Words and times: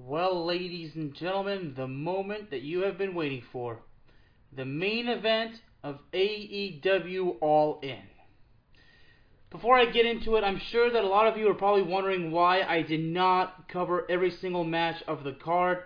Well, 0.00 0.46
ladies 0.46 0.94
and 0.94 1.12
gentlemen, 1.12 1.74
the 1.76 1.88
moment 1.88 2.50
that 2.50 2.62
you 2.62 2.82
have 2.82 2.96
been 2.96 3.16
waiting 3.16 3.42
for. 3.50 3.80
The 4.52 4.64
main 4.64 5.08
event 5.08 5.60
of 5.82 5.98
AEW 6.12 7.38
All 7.40 7.80
In. 7.82 8.04
Before 9.50 9.76
I 9.76 9.86
get 9.86 10.06
into 10.06 10.36
it, 10.36 10.44
I'm 10.44 10.60
sure 10.60 10.88
that 10.88 11.02
a 11.02 11.08
lot 11.08 11.26
of 11.26 11.36
you 11.36 11.50
are 11.50 11.54
probably 11.54 11.82
wondering 11.82 12.30
why 12.30 12.62
I 12.62 12.82
did 12.82 13.02
not 13.02 13.68
cover 13.68 14.08
every 14.08 14.30
single 14.30 14.62
match 14.62 15.02
of 15.08 15.24
the 15.24 15.32
card. 15.32 15.82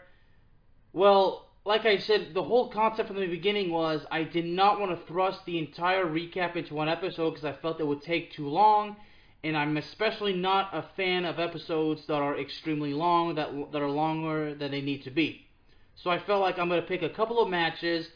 Well, 0.92 1.48
like 1.64 1.86
I 1.86 1.96
said, 1.96 2.34
the 2.34 2.42
whole 2.42 2.68
concept 2.68 3.08
from 3.08 3.16
the 3.18 3.26
beginning 3.26 3.70
was 3.70 4.04
I 4.10 4.24
did 4.24 4.44
not 4.44 4.78
want 4.78 4.90
to 4.90 5.06
thrust 5.06 5.46
the 5.46 5.58
entire 5.58 6.04
recap 6.04 6.54
into 6.54 6.74
one 6.74 6.90
episode 6.90 7.30
because 7.30 7.46
I 7.46 7.54
felt 7.54 7.80
it 7.80 7.86
would 7.86 8.02
take 8.02 8.32
too 8.32 8.48
long 8.50 8.96
and 9.44 9.56
I'm 9.56 9.76
especially 9.76 10.34
not 10.34 10.70
a 10.72 10.84
fan 10.96 11.24
of 11.24 11.38
episodes 11.38 12.06
that 12.06 12.14
are 12.14 12.38
extremely 12.38 12.94
long, 12.94 13.34
that 13.34 13.50
that 13.72 13.82
are 13.82 13.90
longer 13.90 14.54
than 14.54 14.70
they 14.70 14.80
need 14.80 15.02
to 15.04 15.10
be. 15.10 15.46
So 15.96 16.10
I 16.10 16.18
felt 16.18 16.40
like 16.40 16.58
I'm 16.58 16.68
gonna 16.68 16.82
pick 16.82 17.02
a 17.02 17.08
couple 17.08 17.40
of 17.40 17.48
matches, 17.48 18.08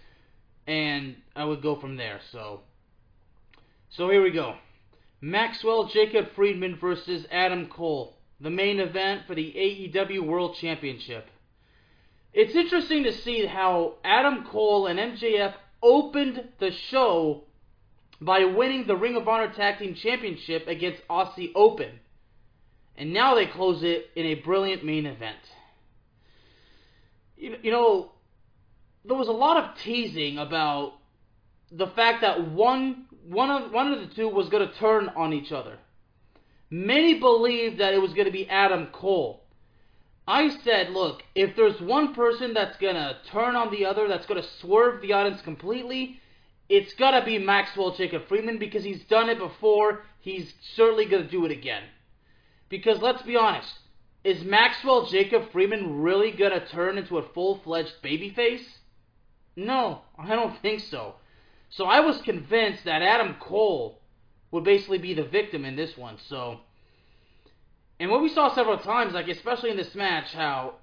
and 0.66 1.16
I 1.34 1.44
would 1.44 1.62
go 1.62 1.76
from 1.76 1.96
there. 1.96 2.20
So, 2.30 2.60
so 3.90 4.08
here 4.08 4.22
we 4.22 4.30
go. 4.30 4.56
Maxwell 5.20 5.88
Jacob 5.88 6.34
Friedman 6.34 6.76
versus 6.76 7.26
Adam 7.30 7.66
Cole, 7.68 8.16
the 8.40 8.50
main 8.50 8.80
event 8.80 9.22
for 9.26 9.34
the 9.34 9.52
AEW 9.52 10.26
World 10.26 10.56
Championship. 10.56 11.26
It's 12.32 12.54
interesting 12.54 13.04
to 13.04 13.12
see 13.12 13.46
how 13.46 13.94
Adam 14.04 14.44
Cole 14.44 14.86
and 14.86 14.98
MJF 14.98 15.54
opened 15.82 16.48
the 16.58 16.70
show 16.70 17.44
by 18.20 18.44
winning 18.44 18.86
the 18.86 18.96
Ring 18.96 19.16
of 19.16 19.28
Honor 19.28 19.52
Tag 19.52 19.78
Team 19.78 19.94
Championship 19.94 20.66
against 20.68 21.06
Aussie 21.08 21.52
Open. 21.54 22.00
And 22.96 23.12
now 23.12 23.34
they 23.34 23.46
close 23.46 23.82
it 23.82 24.06
in 24.16 24.26
a 24.26 24.34
brilliant 24.36 24.84
main 24.84 25.06
event. 25.06 25.36
You, 27.36 27.56
you 27.62 27.70
know, 27.70 28.12
there 29.04 29.16
was 29.16 29.28
a 29.28 29.32
lot 29.32 29.62
of 29.62 29.76
teasing 29.84 30.38
about 30.38 30.94
the 31.70 31.88
fact 31.88 32.22
that 32.22 32.50
one 32.50 33.06
one 33.28 33.50
of 33.50 33.72
one 33.72 33.92
of 33.92 34.00
the 34.00 34.14
two 34.14 34.28
was 34.28 34.48
going 34.48 34.66
to 34.66 34.74
turn 34.76 35.10
on 35.16 35.32
each 35.32 35.52
other. 35.52 35.78
Many 36.70 37.18
believed 37.18 37.80
that 37.80 37.92
it 37.92 38.00
was 38.00 38.12
going 38.12 38.26
to 38.26 38.32
be 38.32 38.48
Adam 38.48 38.88
Cole. 38.92 39.42
I 40.28 40.50
said, 40.64 40.90
look, 40.90 41.22
if 41.36 41.54
there's 41.54 41.80
one 41.80 42.12
person 42.14 42.52
that's 42.52 42.76
going 42.78 42.96
to 42.96 43.16
turn 43.30 43.54
on 43.54 43.70
the 43.70 43.84
other, 43.84 44.08
that's 44.08 44.26
going 44.26 44.42
to 44.42 44.48
swerve 44.60 45.00
the 45.00 45.12
audience 45.12 45.40
completely, 45.42 46.20
it's 46.68 46.94
gotta 46.94 47.24
be 47.24 47.38
Maxwell 47.38 47.94
Jacob 47.94 48.26
Friedman 48.28 48.58
because 48.58 48.84
he's 48.84 49.04
done 49.04 49.28
it 49.28 49.38
before. 49.38 50.02
He's 50.20 50.52
certainly 50.74 51.06
gonna 51.06 51.28
do 51.28 51.44
it 51.44 51.52
again. 51.52 51.84
Because 52.68 53.00
let's 53.00 53.22
be 53.22 53.36
honest, 53.36 53.72
is 54.24 54.42
Maxwell 54.42 55.06
Jacob 55.06 55.52
Friedman 55.52 56.02
really 56.02 56.32
gonna 56.32 56.66
turn 56.66 56.98
into 56.98 57.18
a 57.18 57.28
full 57.32 57.60
fledged 57.62 57.94
babyface? 58.02 58.64
No, 59.54 60.02
I 60.18 60.34
don't 60.34 60.60
think 60.60 60.80
so. 60.80 61.14
So 61.70 61.84
I 61.84 62.00
was 62.00 62.20
convinced 62.22 62.84
that 62.84 63.02
Adam 63.02 63.36
Cole 63.40 64.00
would 64.50 64.64
basically 64.64 64.98
be 64.98 65.14
the 65.14 65.24
victim 65.24 65.64
in 65.64 65.76
this 65.76 65.96
one. 65.96 66.18
So, 66.28 66.60
and 68.00 68.10
what 68.10 68.22
we 68.22 68.28
saw 68.28 68.54
several 68.54 68.78
times, 68.78 69.14
like 69.14 69.28
especially 69.28 69.70
in 69.70 69.76
this 69.76 69.94
match, 69.94 70.32
how 70.32 70.74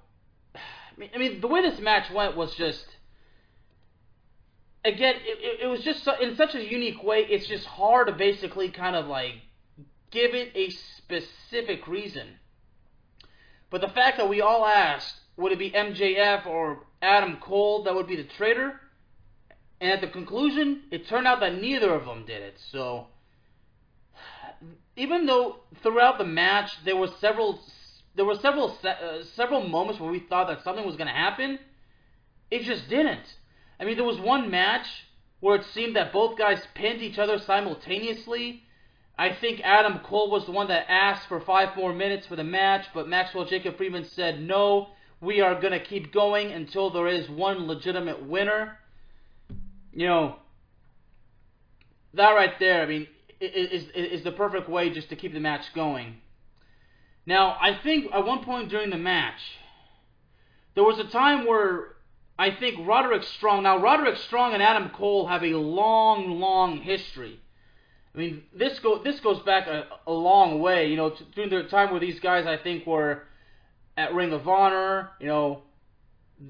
I 1.14 1.18
mean, 1.18 1.40
the 1.40 1.48
way 1.48 1.60
this 1.60 1.80
match 1.80 2.10
went 2.10 2.36
was 2.36 2.54
just 2.54 2.86
again, 4.84 5.16
it, 5.24 5.60
it 5.62 5.66
was 5.66 5.80
just 5.82 6.06
in 6.20 6.36
such 6.36 6.54
a 6.54 6.64
unique 6.64 7.02
way. 7.02 7.20
It's 7.20 7.46
just 7.46 7.66
hard 7.66 8.08
to 8.08 8.12
basically 8.12 8.70
kind 8.70 8.96
of 8.96 9.06
like 9.06 9.34
give 10.10 10.34
it 10.34 10.52
a 10.54 10.70
specific 10.70 11.86
reason. 11.86 12.28
But 13.70 13.80
the 13.80 13.88
fact 13.88 14.18
that 14.18 14.28
we 14.28 14.40
all 14.40 14.66
asked, 14.66 15.14
would 15.36 15.52
it 15.52 15.58
be 15.58 15.70
MJF 15.70 16.46
or 16.46 16.84
Adam 17.02 17.38
Cole 17.38 17.82
that 17.84 17.94
would 17.94 18.06
be 18.06 18.16
the 18.16 18.28
traitor? 18.36 18.80
And 19.80 19.90
at 19.90 20.00
the 20.00 20.06
conclusion, 20.06 20.82
it 20.90 21.08
turned 21.08 21.26
out 21.26 21.40
that 21.40 21.60
neither 21.60 21.92
of 21.92 22.04
them 22.04 22.24
did 22.24 22.42
it. 22.42 22.60
So, 22.70 23.08
even 24.96 25.26
though 25.26 25.56
throughout 25.82 26.18
the 26.18 26.24
match 26.24 26.70
there 26.84 26.96
were 26.96 27.08
several 27.20 27.60
there 28.14 28.24
were 28.24 28.36
several 28.36 28.78
uh, 28.84 29.24
several 29.34 29.68
moments 29.68 30.00
where 30.00 30.10
we 30.10 30.20
thought 30.20 30.46
that 30.46 30.62
something 30.62 30.86
was 30.86 30.96
going 30.96 31.08
to 31.08 31.12
happen, 31.12 31.58
it 32.50 32.62
just 32.62 32.88
didn't. 32.88 33.26
I 33.78 33.84
mean, 33.84 33.96
there 33.96 34.04
was 34.04 34.20
one 34.20 34.50
match 34.50 34.86
where 35.40 35.56
it 35.56 35.66
seemed 35.74 35.96
that 35.96 36.12
both 36.12 36.38
guys 36.38 36.60
pinned 36.74 37.02
each 37.02 37.18
other 37.18 37.38
simultaneously. 37.38 38.62
I 39.18 39.34
think 39.34 39.60
Adam 39.62 40.00
Cole 40.00 40.30
was 40.30 40.46
the 40.46 40.52
one 40.52 40.68
that 40.68 40.86
asked 40.88 41.28
for 41.28 41.40
five 41.40 41.76
more 41.76 41.92
minutes 41.92 42.26
for 42.26 42.36
the 42.36 42.44
match, 42.44 42.86
but 42.94 43.08
Maxwell 43.08 43.44
Jacob 43.44 43.76
Friedman 43.76 44.04
said, 44.04 44.40
no, 44.40 44.88
we 45.20 45.40
are 45.40 45.60
going 45.60 45.72
to 45.72 45.84
keep 45.84 46.12
going 46.12 46.50
until 46.50 46.90
there 46.90 47.08
is 47.08 47.28
one 47.28 47.66
legitimate 47.66 48.26
winner. 48.26 48.78
You 49.92 50.06
know, 50.06 50.36
that 52.14 52.30
right 52.30 52.58
there, 52.58 52.82
I 52.82 52.86
mean, 52.86 53.06
is, 53.40 53.84
is 53.94 54.24
the 54.24 54.32
perfect 54.32 54.68
way 54.68 54.90
just 54.90 55.08
to 55.10 55.16
keep 55.16 55.32
the 55.32 55.40
match 55.40 55.64
going. 55.74 56.16
Now, 57.26 57.56
I 57.60 57.78
think 57.82 58.12
at 58.12 58.24
one 58.24 58.44
point 58.44 58.68
during 58.68 58.90
the 58.90 58.98
match, 58.98 59.40
there 60.74 60.84
was 60.84 60.98
a 60.98 61.04
time 61.10 61.46
where 61.46 61.93
I 62.38 62.50
think 62.50 62.86
Roderick 62.86 63.22
Strong. 63.22 63.62
Now, 63.62 63.80
Roderick 63.80 64.16
Strong 64.16 64.54
and 64.54 64.62
Adam 64.62 64.90
Cole 64.90 65.26
have 65.26 65.44
a 65.44 65.54
long, 65.54 66.40
long 66.40 66.78
history. 66.78 67.40
I 68.14 68.18
mean, 68.18 68.42
this 68.54 68.78
go 68.80 69.02
this 69.02 69.20
goes 69.20 69.40
back 69.40 69.66
a, 69.66 69.86
a 70.06 70.12
long 70.12 70.60
way. 70.60 70.88
You 70.88 70.96
know, 70.96 71.10
t- 71.10 71.26
during 71.34 71.50
the 71.50 71.64
time 71.64 71.90
where 71.90 72.00
these 72.00 72.20
guys, 72.20 72.46
I 72.46 72.56
think, 72.56 72.86
were 72.86 73.22
at 73.96 74.14
Ring 74.14 74.32
of 74.32 74.48
Honor. 74.48 75.10
You 75.20 75.26
know, 75.26 75.62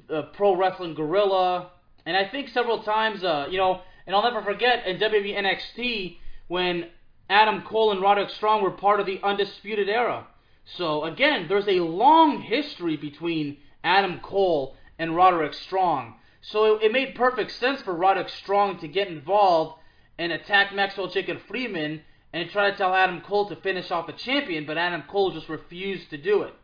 the 0.09 0.25
Pro 0.35 0.57
Wrestling 0.57 0.95
Guerrilla, 0.95 1.71
and 2.07 2.17
I 2.17 2.29
think 2.29 2.49
several 2.49 2.83
times. 2.83 3.23
Uh, 3.23 3.47
you 3.51 3.59
know, 3.59 3.81
and 4.07 4.17
I'll 4.17 4.23
never 4.23 4.43
forget 4.43 4.87
in 4.87 4.99
WWE 4.99 5.37
NXT 5.37 6.17
when 6.49 6.89
Adam 7.29 7.63
Cole 7.63 7.93
and 7.93 8.01
Roderick 8.01 8.31
Strong 8.31 8.63
were 8.63 8.71
part 8.71 9.01
of 9.01 9.07
the 9.07 9.21
Undisputed 9.23 9.89
Era. 9.89 10.27
So 10.65 11.05
again, 11.05 11.47
there's 11.49 11.69
a 11.69 11.81
long 11.81 12.41
history 12.41 12.97
between 12.97 13.59
Adam 13.83 14.21
Cole 14.21 14.77
and 14.99 15.17
Roderick 15.17 15.55
Strong. 15.55 16.17
So 16.41 16.77
it, 16.77 16.85
it 16.85 16.93
made 16.93 17.15
perfect 17.15 17.53
sense 17.53 17.83
for 17.83 17.95
Roderick 17.95 18.29
Strong 18.29 18.81
to 18.81 18.89
get 18.89 19.09
involved 19.09 19.79
and 20.19 20.33
attack 20.33 20.75
Maxwell 20.75 21.09
Jacob 21.09 21.39
Friedman 21.49 22.03
and 22.33 22.51
try 22.51 22.71
to 22.71 22.77
tell 22.77 22.95
Adam 22.95 23.21
Cole 23.21 23.49
to 23.49 23.57
finish 23.57 23.91
off 23.91 24.07
the 24.07 24.13
champion, 24.13 24.67
but 24.67 24.77
Adam 24.77 25.05
Cole 25.09 25.31
just 25.31 25.49
refused 25.49 26.11
to 26.11 26.17
do 26.17 26.43
it. 26.43 26.55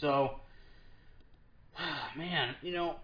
So, 0.00 0.40
man, 2.16 2.54
you 2.62 2.72
know, 2.72 2.96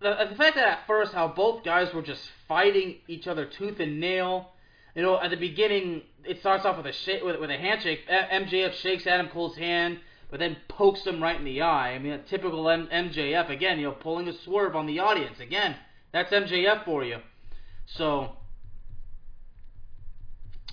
the, 0.00 0.10
uh, 0.10 0.28
the 0.28 0.36
fact 0.36 0.56
that 0.56 0.66
at 0.66 0.86
first 0.86 1.12
how 1.12 1.28
both 1.28 1.64
guys 1.64 1.92
were 1.92 2.02
just 2.02 2.22
fighting 2.46 2.96
each 3.08 3.26
other 3.26 3.46
tooth 3.46 3.80
and 3.80 3.98
nail. 3.98 4.50
You 4.94 5.02
know, 5.02 5.20
at 5.20 5.30
the 5.30 5.36
beginning, 5.36 6.02
it 6.24 6.38
starts 6.38 6.64
off 6.64 6.76
with 6.76 6.86
a 6.86 6.92
sh- 6.92 7.22
with, 7.22 7.40
with 7.40 7.50
a 7.50 7.56
handshake. 7.56 8.06
MJF 8.08 8.74
shakes 8.74 9.06
Adam 9.06 9.28
Cole's 9.28 9.56
hand 9.56 9.98
but 10.34 10.40
then 10.40 10.56
pokes 10.66 11.06
him 11.06 11.22
right 11.22 11.38
in 11.38 11.44
the 11.44 11.62
eye. 11.62 11.92
I 11.92 12.00
mean, 12.00 12.18
typical 12.28 12.68
M- 12.68 12.88
MJF 12.88 13.50
again, 13.50 13.78
you 13.78 13.84
know, 13.84 13.92
pulling 13.92 14.26
a 14.26 14.32
swerve 14.42 14.74
on 14.74 14.84
the 14.84 14.98
audience. 14.98 15.38
Again, 15.38 15.76
that's 16.12 16.32
MJF 16.32 16.84
for 16.84 17.04
you. 17.04 17.18
So, 17.86 18.32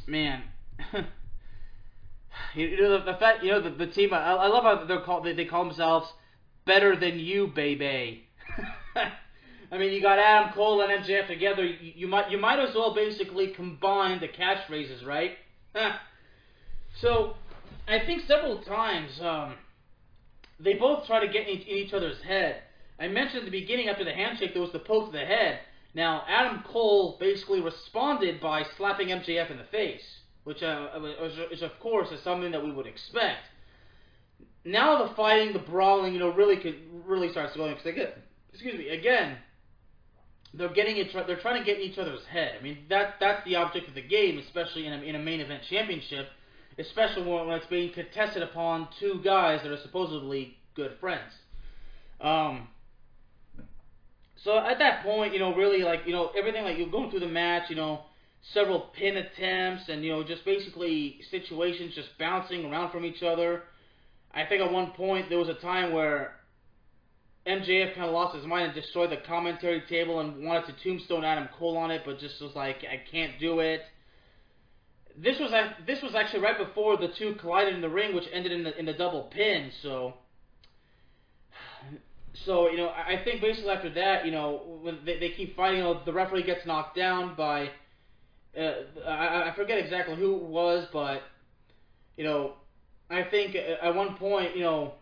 man, 0.08 0.42
you 2.56 2.82
know 2.82 2.98
the, 2.98 3.12
the 3.12 3.18
fact, 3.20 3.44
you 3.44 3.52
know 3.52 3.62
the, 3.62 3.70
the 3.70 3.86
team. 3.86 4.16
I, 4.16 4.34
I 4.34 4.48
love 4.48 4.64
how 4.64 4.84
they're 4.86 5.02
called. 5.02 5.26
They, 5.26 5.34
they 5.34 5.46
call 5.46 5.66
themselves 5.66 6.12
better 6.66 6.96
than 6.96 7.20
you, 7.20 7.46
baby. 7.46 8.24
I 9.72 9.78
mean, 9.78 9.94
you 9.94 10.02
got 10.02 10.18
Adam 10.18 10.54
Cole 10.56 10.82
and 10.82 11.06
MJF 11.06 11.28
together. 11.28 11.64
You, 11.64 11.94
you 11.98 12.08
might 12.08 12.32
you 12.32 12.40
might 12.40 12.58
as 12.58 12.74
well 12.74 12.96
basically 12.96 13.50
combine 13.50 14.22
the 14.22 14.28
catchphrases, 14.28 15.06
right? 15.06 15.34
so 17.00 17.36
I 17.92 18.06
think 18.06 18.24
several 18.26 18.60
times 18.60 19.20
um, 19.22 19.56
they 20.60 20.76
both 20.76 21.06
try 21.06 21.20
to 21.20 21.32
get 21.32 21.48
in 21.48 21.62
each 21.68 21.94
other's 21.94 22.22
head. 22.22 22.62
I 22.98 23.10
mentioned 23.10 23.40
at 23.40 23.46
the 23.46 23.52
beginning 23.52 23.90
after 23.90 24.06
the 24.06 24.14
handshake 24.14 24.54
there 24.54 24.62
was 24.62 24.72
the 24.72 24.80
poke 24.80 25.12
to 25.12 25.18
the 25.18 25.26
head. 25.26 25.60
Now 25.94 26.24
Adam 26.28 26.64
Cole 26.66 27.18
basically 27.20 27.60
responded 27.60 28.40
by 28.40 28.64
slapping 28.78 29.10
MJF 29.10 29.52
in 29.52 29.58
the 29.58 29.66
face, 29.66 30.04
which 30.46 30.64
uh, 30.64 30.88
which 31.50 31.62
of 31.62 31.78
course 31.82 32.10
is 32.12 32.24
something 32.24 32.52
that 32.52 32.64
we 32.64 32.72
would 32.72 32.88
expect. 32.88 33.42
Now 34.64 35.06
the 35.06 35.14
fighting, 35.16 35.52
the 35.52 35.60
brawling, 35.60 36.14
you 36.14 36.20
know, 36.20 36.30
really 36.30 36.58
could 36.58 36.76
really 37.06 37.30
starts 37.32 37.58
going 37.58 37.72
because 37.72 37.84
they 37.84 37.94
get, 37.94 38.18
excuse 38.54 38.78
me, 38.78 38.88
again, 38.88 39.38
they're 40.54 40.70
getting. 40.70 40.96
They're 41.28 41.42
trying 41.42 41.60
to 41.60 41.66
get 41.66 41.82
in 41.82 41.84
each 41.84 41.98
other's 41.98 42.24
head. 42.26 42.56
I 42.58 42.64
mean 42.64 42.86
that 42.88 43.16
that's 43.20 43.44
the 43.44 43.58
object 43.58 43.90
of 43.90 43.96
the 43.96 44.02
game, 44.02 44.38
especially 44.38 44.88
in 44.88 44.94
a, 44.94 45.02
in 45.02 45.16
a 45.16 45.20
main 45.20 45.42
event 45.42 45.64
championship 45.70 46.28
especially 46.78 47.24
when 47.24 47.50
it's 47.50 47.66
being 47.68 47.94
contested 47.94 48.44
upon 48.44 48.88
two 49.00 49.22
guys 49.24 49.62
that 49.64 49.72
are 49.72 49.82
supposedly 49.82 50.58
good 50.76 50.92
friends. 51.00 51.32
Um, 52.20 52.68
so 54.44 54.58
at 54.58 54.80
that 54.80 55.04
point, 55.04 55.34
you 55.34 55.40
know, 55.40 55.54
really 55.56 55.84
like 55.84 56.02
you 56.06 56.14
know 56.14 56.32
everything 56.38 56.64
like 56.64 56.78
you're 56.78 56.90
going 56.90 57.10
through 57.10 57.20
the 57.20 57.28
match, 57.28 57.70
you 57.70 57.76
know, 57.76 58.02
several 58.54 58.92
pin 58.98 59.18
attempts 59.18 59.90
and 59.90 60.04
you 60.04 60.12
know 60.12 60.24
just 60.24 60.44
basically 60.46 61.20
situations 61.30 61.94
just 61.96 62.10
bouncing 62.18 62.66
around 62.66 62.92
from 62.92 63.06
each 63.06 63.24
other. 63.24 63.64
I 64.34 64.46
think 64.46 64.62
at 64.62 64.72
one 64.72 64.92
point 64.92 65.30
there 65.30 65.38
was 65.38 65.50
a 65.50 65.56
time 65.56 65.94
where 65.94 66.36
MJF 67.46 67.96
kind 67.96 68.06
of 68.06 68.14
lost 68.14 68.36
his 68.36 68.46
mind 68.46 68.66
and 68.66 68.74
destroyed 68.76 69.12
the 69.12 69.18
commentary 69.28 69.82
table 69.90 70.20
and 70.20 70.46
wanted 70.46 70.68
to 70.68 70.84
tombstone 70.84 71.26
Adam 71.26 71.50
Cole 71.58 71.76
on 71.78 71.90
it, 71.90 72.04
but 72.06 72.20
just 72.20 72.40
was 72.42 72.56
like, 72.56 72.78
I 72.90 73.02
can't 73.12 73.40
do 73.40 73.60
it. 73.60 73.82
This 75.18 75.40
was 75.40 75.52
this 75.86 76.02
was 76.02 76.16
actually 76.16 76.42
right 76.42 76.58
before 76.58 76.98
the 76.98 77.10
two 77.10 77.36
collided 77.36 77.74
in 77.74 77.82
the 77.82 77.90
ring, 77.90 78.16
which 78.16 78.26
ended 78.32 78.52
in 78.52 78.64
the 78.64 78.78
in 78.78 78.86
the 78.86 78.94
double 78.94 79.24
pin. 79.24 79.72
So, 79.82 80.16
so 82.46 82.70
you 82.70 82.78
know, 82.78 82.90
I 82.90 83.22
think 83.24 83.42
basically 83.42 83.72
after 83.72 83.90
that, 83.94 84.26
you 84.26 84.32
know, 84.32 84.80
when 84.82 85.00
they, 85.06 85.20
they 85.20 85.30
keep 85.30 85.56
fighting, 85.56 85.80
you 85.80 85.84
know, 85.84 86.02
the 86.06 86.14
referee 86.14 86.44
gets 86.44 86.66
knocked 86.66 86.96
down 86.96 87.36
by, 87.36 87.70
uh, 88.58 88.74
I, 89.08 89.50
I 89.50 89.54
forget 89.56 89.78
exactly 89.78 90.16
who 90.16 90.36
it 90.36 90.44
was, 90.44 90.88
but 90.94 91.22
you 92.18 92.24
know, 92.24 92.54
I 93.10 93.24
think 93.24 93.56
at 93.56 93.94
one 93.94 94.16
point, 94.16 94.56
you 94.56 94.64
know, 94.64 94.94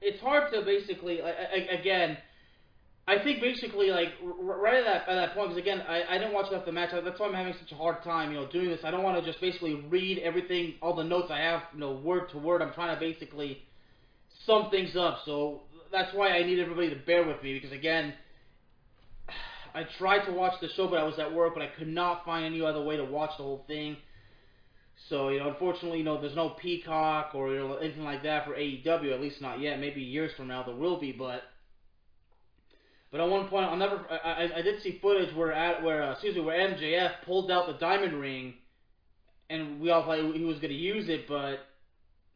it's 0.00 0.20
hard 0.20 0.52
to 0.52 0.62
basically 0.62 1.20
again. 1.20 2.18
I 3.06 3.18
think 3.18 3.40
basically 3.40 3.90
like 3.90 4.10
right 4.22 4.74
at 4.74 4.84
that 4.84 5.08
at 5.08 5.14
that 5.16 5.34
point 5.34 5.48
because 5.48 5.60
again 5.60 5.82
I, 5.88 6.02
I 6.08 6.18
didn't 6.18 6.32
watch 6.32 6.48
enough 6.50 6.60
of 6.60 6.66
the 6.66 6.72
match. 6.72 6.90
That's 6.92 7.18
why 7.18 7.26
I'm 7.26 7.34
having 7.34 7.54
such 7.60 7.72
a 7.72 7.74
hard 7.74 8.02
time 8.04 8.30
you 8.30 8.38
know 8.38 8.46
doing 8.46 8.68
this. 8.68 8.80
I 8.84 8.92
don't 8.92 9.02
want 9.02 9.22
to 9.22 9.28
just 9.28 9.40
basically 9.40 9.74
read 9.88 10.18
everything 10.18 10.74
all 10.80 10.94
the 10.94 11.02
notes 11.02 11.28
I 11.30 11.38
have 11.38 11.62
you 11.74 11.80
know 11.80 11.92
word 11.92 12.30
to 12.30 12.38
word. 12.38 12.62
I'm 12.62 12.72
trying 12.72 12.94
to 12.94 13.00
basically 13.00 13.62
sum 14.46 14.70
things 14.70 14.94
up. 14.96 15.18
So 15.24 15.62
that's 15.90 16.14
why 16.14 16.28
I 16.28 16.44
need 16.44 16.60
everybody 16.60 16.90
to 16.90 16.96
bear 16.96 17.26
with 17.26 17.42
me 17.42 17.54
because 17.54 17.72
again 17.72 18.14
I 19.74 19.82
tried 19.98 20.24
to 20.26 20.32
watch 20.32 20.54
the 20.60 20.68
show 20.76 20.86
but 20.86 20.98
I 20.98 21.04
was 21.04 21.18
at 21.18 21.34
work 21.34 21.54
but 21.54 21.62
I 21.62 21.70
could 21.76 21.88
not 21.88 22.24
find 22.24 22.46
any 22.46 22.62
other 22.62 22.82
way 22.84 22.96
to 22.96 23.04
watch 23.04 23.30
the 23.36 23.42
whole 23.42 23.64
thing. 23.66 23.96
So, 25.08 25.30
you 25.30 25.40
know, 25.40 25.48
unfortunately, 25.48 25.98
you 25.98 26.04
know, 26.04 26.20
there's 26.20 26.36
no 26.36 26.50
Peacock 26.50 27.34
or 27.34 27.52
you 27.52 27.58
know, 27.58 27.74
anything 27.74 28.04
like 28.04 28.22
that 28.22 28.46
for 28.46 28.52
AEW, 28.52 29.12
at 29.12 29.20
least 29.20 29.40
not 29.40 29.60
yet. 29.60 29.80
Maybe 29.80 30.00
years 30.00 30.30
from 30.36 30.46
now 30.46 30.62
there 30.62 30.76
will 30.76 31.00
be, 31.00 31.10
but 31.10 31.42
but 33.12 33.20
at 33.20 33.28
one 33.28 33.46
point, 33.46 33.66
I'll 33.66 33.76
never. 33.76 34.00
I, 34.10 34.16
I, 34.16 34.58
I 34.58 34.62
did 34.62 34.82
see 34.82 34.98
footage 35.00 35.34
where 35.36 35.52
at 35.52 35.84
where 35.84 36.02
uh, 36.02 36.12
excuse 36.12 36.34
me, 36.34 36.40
where 36.40 36.58
MJF 36.58 37.22
pulled 37.24 37.50
out 37.50 37.68
the 37.68 37.74
diamond 37.74 38.18
ring, 38.20 38.54
and 39.48 39.80
we 39.80 39.90
all 39.90 40.04
thought 40.04 40.34
he 40.34 40.44
was 40.44 40.58
to 40.58 40.72
use 40.72 41.08
it, 41.08 41.28
but 41.28 41.60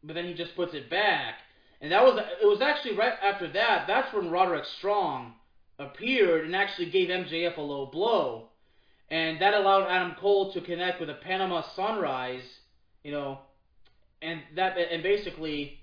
but 0.04 0.14
then 0.14 0.26
he 0.26 0.34
just 0.34 0.54
puts 0.54 0.74
it 0.74 0.88
back, 0.88 1.36
and 1.80 1.90
that 1.90 2.04
was 2.04 2.20
it 2.40 2.46
was 2.46 2.60
actually 2.60 2.96
right 2.96 3.14
after 3.20 3.50
that. 3.52 3.86
That's 3.88 4.14
when 4.14 4.30
Roderick 4.30 4.66
Strong 4.78 5.32
appeared 5.80 6.44
and 6.44 6.54
actually 6.54 6.90
gave 6.90 7.08
MJF 7.08 7.56
a 7.56 7.60
low 7.60 7.86
blow 7.86 8.50
and 9.08 9.40
that 9.40 9.54
allowed 9.54 9.88
Adam 9.88 10.16
Cole 10.18 10.52
to 10.52 10.60
connect 10.60 11.00
with 11.00 11.10
a 11.10 11.14
Panama 11.14 11.62
Sunrise, 11.74 12.42
you 13.04 13.12
know, 13.12 13.38
and 14.20 14.40
that 14.56 14.76
and 14.76 15.02
basically, 15.02 15.78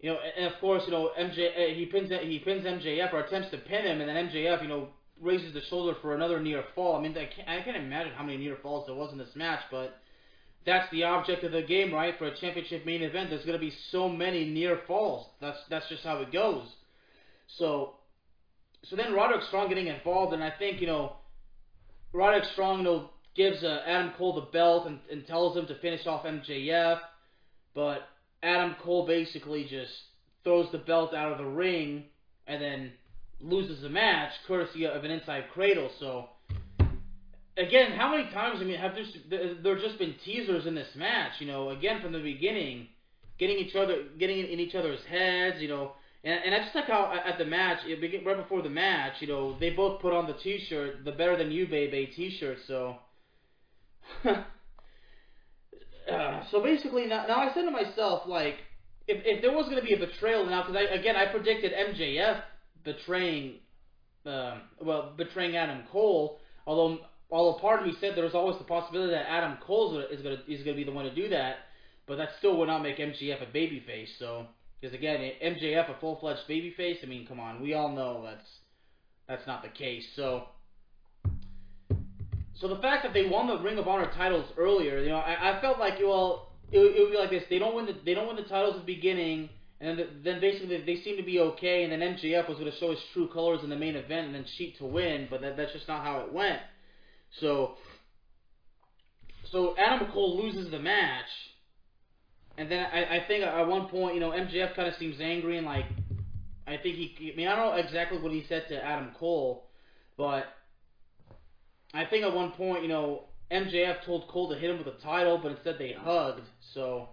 you 0.00 0.10
know, 0.10 0.18
and 0.36 0.46
of 0.52 0.58
course, 0.60 0.82
you 0.86 0.92
know, 0.92 1.10
MJ 1.18 1.48
uh, 1.48 1.74
he 1.74 1.86
pins 1.86 2.10
he 2.10 2.38
pins 2.38 2.64
MJF 2.64 3.12
or 3.12 3.20
attempts 3.20 3.50
to 3.50 3.58
pin 3.58 3.84
him, 3.84 4.00
and 4.00 4.08
then 4.08 4.28
MJF, 4.28 4.62
you 4.62 4.68
know, 4.68 4.88
raises 5.20 5.52
the 5.52 5.60
shoulder 5.68 5.96
for 6.00 6.14
another 6.14 6.40
near 6.40 6.64
fall. 6.74 6.96
I 6.96 7.02
mean, 7.02 7.12
I 7.12 7.26
can't, 7.26 7.48
I 7.48 7.62
can't 7.62 7.76
imagine 7.76 8.12
how 8.14 8.24
many 8.24 8.38
near 8.38 8.56
falls 8.62 8.86
there 8.86 8.96
was 8.96 9.12
in 9.12 9.18
this 9.18 9.36
match, 9.36 9.60
but 9.70 9.98
that's 10.64 10.90
the 10.90 11.04
object 11.04 11.44
of 11.44 11.52
the 11.52 11.62
game, 11.62 11.92
right? 11.92 12.14
For 12.18 12.26
a 12.26 12.36
championship 12.38 12.86
main 12.86 13.02
event, 13.02 13.30
there's 13.30 13.44
going 13.44 13.58
to 13.58 13.64
be 13.64 13.72
so 13.90 14.08
many 14.08 14.44
near 14.48 14.80
falls. 14.86 15.26
That's 15.40 15.58
that's 15.68 15.88
just 15.88 16.02
how 16.04 16.18
it 16.18 16.32
goes. 16.32 16.66
So, 17.58 17.94
so 18.84 18.96
then 18.96 19.12
Roderick 19.12 19.42
Strong 19.42 19.68
getting 19.68 19.88
involved, 19.88 20.32
and 20.32 20.42
I 20.42 20.52
think 20.58 20.80
you 20.80 20.86
know 20.86 21.16
Roderick 22.12 22.44
Strong 22.52 22.78
you 22.78 22.84
know, 22.84 23.10
gives 23.34 23.62
uh, 23.62 23.82
Adam 23.86 24.12
Cole 24.16 24.34
the 24.34 24.50
belt 24.50 24.86
and, 24.86 24.98
and 25.10 25.26
tells 25.26 25.56
him 25.56 25.66
to 25.66 25.78
finish 25.78 26.06
off 26.06 26.24
MJF, 26.24 27.00
but 27.74 28.08
Adam 28.42 28.76
Cole 28.82 29.06
basically 29.06 29.64
just 29.64 29.92
throws 30.44 30.70
the 30.72 30.78
belt 30.78 31.14
out 31.14 31.32
of 31.32 31.38
the 31.38 31.44
ring 31.44 32.04
and 32.46 32.62
then 32.62 32.92
loses 33.40 33.82
the 33.82 33.88
match 33.88 34.32
courtesy 34.46 34.86
of 34.86 35.04
an 35.04 35.10
inside 35.10 35.44
cradle. 35.52 35.90
So 35.98 36.28
again, 37.56 37.92
how 37.92 38.10
many 38.10 38.30
times 38.30 38.58
I 38.60 38.64
mean 38.64 38.78
have 38.78 38.94
there 39.62 39.78
just 39.78 39.98
been 39.98 40.14
teasers 40.24 40.66
in 40.66 40.74
this 40.74 40.88
match? 40.96 41.32
You 41.38 41.46
know, 41.46 41.70
again 41.70 42.00
from 42.00 42.12
the 42.12 42.20
beginning, 42.20 42.88
getting 43.38 43.58
each 43.58 43.74
other 43.74 44.04
getting 44.18 44.38
in 44.38 44.60
each 44.60 44.74
other's 44.74 45.00
heads. 45.08 45.60
You 45.60 45.68
know, 45.68 45.92
and, 46.24 46.40
and 46.44 46.54
I 46.54 46.58
just 46.64 46.74
like 46.74 46.86
how 46.86 47.12
at 47.24 47.38
the 47.38 47.44
match, 47.44 47.78
right 47.88 48.36
before 48.36 48.62
the 48.62 48.70
match, 48.70 49.14
you 49.20 49.28
know, 49.28 49.58
they 49.58 49.70
both 49.70 50.00
put 50.00 50.12
on 50.12 50.26
the 50.26 50.34
T-shirt, 50.34 51.04
the 51.04 51.12
"Better 51.12 51.36
Than 51.36 51.50
You, 51.50 51.66
Baby" 51.66 52.12
T-shirt. 52.14 52.58
So, 52.66 52.96
so 56.50 56.62
basically, 56.62 57.06
now, 57.06 57.26
now 57.26 57.38
I 57.38 57.52
said 57.52 57.62
to 57.62 57.70
myself, 57.70 58.26
like, 58.26 58.56
if 59.06 59.22
if 59.24 59.42
there 59.42 59.52
was 59.52 59.66
going 59.66 59.80
to 59.80 59.86
be 59.86 59.94
a 59.94 59.98
betrayal 59.98 60.46
now, 60.46 60.62
because 60.62 60.76
I 60.76 60.94
again 60.94 61.16
I 61.16 61.26
predicted 61.26 61.72
MJF 61.72 62.42
betraying, 62.84 63.60
um, 64.26 64.62
well, 64.80 65.12
betraying 65.16 65.56
Adam 65.56 65.82
Cole. 65.90 66.40
Although, 66.66 67.00
although 67.30 67.58
part 67.58 67.80
of 67.80 67.86
me 67.86 67.94
said 68.00 68.16
there 68.16 68.24
was 68.24 68.34
always 68.34 68.58
the 68.58 68.64
possibility 68.64 69.12
that 69.12 69.28
Adam 69.28 69.58
Cole 69.66 69.98
is 69.98 70.22
going 70.22 70.36
to 70.36 70.52
is 70.52 70.62
going 70.62 70.76
to 70.76 70.80
be 70.80 70.84
the 70.84 70.92
one 70.92 71.04
to 71.04 71.14
do 71.14 71.28
that, 71.30 71.56
but 72.06 72.16
that 72.16 72.30
still 72.38 72.56
would 72.58 72.68
not 72.68 72.82
make 72.82 72.98
MJF 72.98 73.42
a 73.42 73.52
babyface. 73.52 74.08
So. 74.18 74.46
Because 74.80 74.94
again, 74.94 75.20
MJF 75.44 75.94
a 75.94 76.00
full 76.00 76.18
fledged 76.20 76.48
babyface. 76.48 77.02
I 77.02 77.06
mean, 77.06 77.26
come 77.26 77.38
on, 77.38 77.60
we 77.60 77.74
all 77.74 77.90
know 77.90 78.22
that's 78.24 78.48
that's 79.28 79.46
not 79.46 79.62
the 79.62 79.68
case. 79.68 80.04
So, 80.16 80.46
so 82.60 82.68
the 82.68 82.76
fact 82.76 83.02
that 83.04 83.14
they 83.14 83.26
won 83.26 83.46
the 83.46 83.58
Ring 83.58 83.78
of 83.78 83.88
Honor 83.88 84.10
titles 84.16 84.46
earlier, 84.58 84.98
you 85.02 85.08
know, 85.08 85.18
I, 85.18 85.58
I 85.58 85.60
felt 85.60 85.78
like 85.78 85.94
well, 86.00 86.52
it, 86.70 86.78
it 86.78 87.00
would 87.02 87.12
be 87.12 87.18
like 87.18 87.30
this: 87.30 87.44
they 87.50 87.58
don't 87.58 87.74
win 87.74 87.86
the 87.86 87.96
they 88.04 88.14
don't 88.14 88.26
win 88.26 88.36
the 88.36 88.42
titles 88.42 88.74
at 88.74 88.86
the 88.86 88.94
beginning, 88.94 89.48
and 89.80 89.98
then 89.98 90.06
then 90.24 90.40
basically 90.40 90.82
they 90.84 91.02
seem 91.02 91.16
to 91.16 91.22
be 91.22 91.40
okay, 91.40 91.84
and 91.84 91.92
then 91.92 92.00
MJF 92.00 92.48
was 92.48 92.58
going 92.58 92.70
to 92.70 92.78
show 92.78 92.90
his 92.90 93.00
true 93.12 93.28
colors 93.32 93.60
in 93.64 93.70
the 93.70 93.76
main 93.76 93.96
event, 93.96 94.26
and 94.26 94.34
then 94.34 94.44
cheat 94.58 94.78
to 94.78 94.84
win. 94.84 95.28
But 95.30 95.40
that, 95.40 95.56
that's 95.56 95.72
just 95.72 95.88
not 95.88 96.04
how 96.04 96.20
it 96.20 96.32
went. 96.32 96.60
So, 97.40 97.72
so 99.52 99.74
Adam 99.78 100.10
Cole 100.12 100.42
loses 100.42 100.70
the 100.70 100.80
match 100.80 101.28
and 102.60 102.70
then 102.70 102.86
I, 102.92 103.16
I 103.16 103.24
think 103.26 103.42
at 103.42 103.66
one 103.66 103.86
point, 103.88 104.14
you 104.14 104.20
know, 104.20 104.32
MJF 104.32 104.76
kind 104.76 104.86
of 104.86 104.94
seems 104.98 105.18
angry 105.18 105.56
and 105.56 105.66
like, 105.66 105.86
I 106.66 106.76
think 106.76 106.96
he, 106.96 107.32
I 107.32 107.36
mean, 107.36 107.48
I 107.48 107.56
don't 107.56 107.74
know 107.74 107.82
exactly 107.82 108.18
what 108.18 108.32
he 108.32 108.44
said 108.50 108.66
to 108.68 108.84
Adam 108.84 109.12
Cole, 109.18 109.64
but 110.18 110.44
I 111.92 112.04
think 112.04 112.24
at 112.24 112.32
one 112.32 112.52
point, 112.52 112.82
you 112.82 112.88
know, 112.88 113.24
MJF 113.50 114.04
told 114.04 114.28
Cole 114.28 114.48
to 114.50 114.58
hit 114.58 114.70
him 114.70 114.78
with 114.78 114.86
a 114.86 114.98
title, 115.02 115.38
but 115.38 115.52
instead 115.52 115.76
they 115.78 115.92
hugged. 115.92 116.46
So 116.74 117.08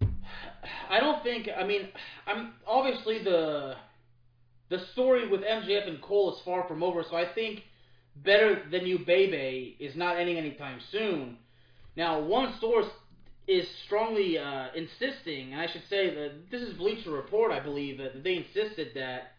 I 0.00 1.00
don't 1.00 1.22
think. 1.22 1.48
I 1.56 1.64
mean, 1.64 1.88
I'm 2.26 2.54
obviously 2.66 3.22
the 3.22 3.76
the 4.70 4.78
story 4.92 5.28
with 5.28 5.42
MJF 5.42 5.88
and 5.88 6.00
Cole 6.00 6.34
is 6.34 6.40
far 6.44 6.66
from 6.66 6.82
over. 6.82 7.04
So 7.08 7.16
I 7.16 7.26
think 7.34 7.60
better 8.16 8.62
than 8.70 8.86
you, 8.86 9.00
baby, 9.00 9.76
is 9.78 9.94
not 9.96 10.18
ending 10.18 10.38
anytime 10.38 10.80
soon. 10.90 11.36
Now, 11.94 12.20
one 12.20 12.54
source 12.58 12.86
is 13.46 13.66
strongly 13.84 14.38
uh, 14.38 14.68
insisting, 14.74 15.52
and 15.52 15.60
I 15.60 15.66
should 15.66 15.82
say 15.90 16.14
that 16.14 16.50
this 16.50 16.62
is 16.62 16.74
Bleacher 16.74 17.10
Report, 17.10 17.52
I 17.52 17.60
believe, 17.60 17.98
that 17.98 18.24
they 18.24 18.36
insisted 18.36 18.92
that 18.94 19.32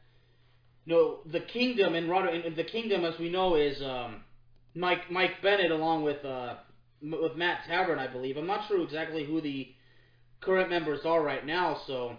know 0.86 1.20
the 1.32 1.40
kingdom 1.40 1.96
and 1.96 2.56
the 2.56 2.64
kingdom, 2.64 3.06
as 3.06 3.18
we 3.20 3.30
know, 3.30 3.56
is 3.56 3.82
um, 3.82 4.22
Mike 4.76 5.10
Mike 5.10 5.42
Bennett 5.42 5.72
along 5.72 6.04
with 6.04 6.24
uh, 6.26 6.56
with 7.02 7.36
Matt 7.36 7.62
Taven, 7.70 7.98
I 7.98 8.08
believe. 8.08 8.38
I'm 8.38 8.48
not 8.48 8.68
sure 8.68 8.82
exactly 8.82 9.26
who 9.26 9.42
the 9.42 9.70
current 10.42 10.70
members 10.70 11.02
are 11.06 11.22
right 11.22 11.46
now, 11.46 11.82
so 11.88 12.16